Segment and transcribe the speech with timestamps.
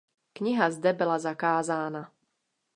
[0.33, 2.11] Kniha zde byla zakázána.